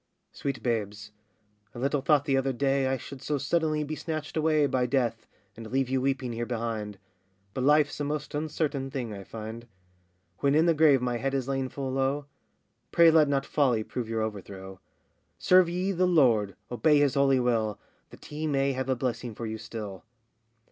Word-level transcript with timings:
Sweet 0.31 0.63
babes, 0.63 1.11
I 1.75 1.77
little 1.77 2.01
thought 2.01 2.25
the 2.25 2.35
other 2.35 2.53
day, 2.53 2.87
I 2.87 2.97
should 2.97 3.21
so 3.21 3.37
suddenly 3.37 3.83
be 3.83 3.93
snatched 3.95 4.35
away 4.35 4.65
By 4.65 4.87
Death, 4.87 5.27
and 5.55 5.69
leave 5.71 5.89
you 5.89 6.01
weeping 6.01 6.33
here 6.33 6.47
behind; 6.47 6.97
But 7.53 7.65
life's 7.65 7.99
a 7.99 8.03
most 8.03 8.33
uncertain 8.33 8.89
thing, 8.89 9.13
I 9.13 9.23
find. 9.23 9.67
When 10.39 10.55
in 10.55 10.65
the 10.65 10.73
grave 10.73 11.03
my 11.03 11.17
head 11.17 11.35
is 11.35 11.47
lain 11.47 11.69
full 11.69 11.91
low, 11.91 12.25
Pray 12.91 13.11
let 13.11 13.27
not 13.29 13.45
folly 13.45 13.83
prove 13.83 14.09
your 14.09 14.23
overthrow; 14.23 14.79
Serve 15.37 15.69
ye 15.69 15.91
the 15.91 16.07
Lord, 16.07 16.55
obey 16.71 16.97
his 16.97 17.13
holy 17.13 17.39
will, 17.39 17.77
That 18.09 18.25
he 18.25 18.47
may 18.47 18.73
have 18.73 18.89
a 18.89 18.95
blessing 18.95 19.35
for 19.35 19.45
you 19.45 19.59
still. 19.59 20.03